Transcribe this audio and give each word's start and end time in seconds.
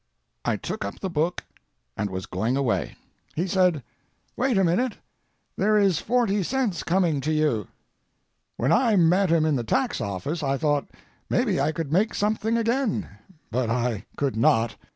I 0.43 0.57
took 0.57 0.83
up 0.83 0.99
the 0.99 1.11
book 1.11 1.43
and 1.95 2.09
was 2.09 2.25
going 2.25 2.57
away. 2.57 2.95
He 3.35 3.45
said: 3.45 3.83
"Wait 4.35 4.57
a 4.57 4.63
minute. 4.63 4.97
There 5.55 5.77
is 5.77 5.99
forty 5.99 6.41
cents 6.41 6.81
coming 6.81 7.21
to 7.21 7.31
you." 7.31 7.67
When 8.57 8.71
I 8.71 8.95
met 8.95 9.29
him 9.29 9.45
in 9.45 9.57
the 9.57 9.63
tax 9.63 10.01
office 10.01 10.41
I 10.41 10.57
thought 10.57 10.89
maybe 11.29 11.61
I 11.61 11.71
could 11.71 11.91
make 11.93 12.15
something 12.15 12.57
again, 12.57 13.09
but 13.51 13.69
I 13.69 14.05
could 14.15 14.35
not. 14.35 14.75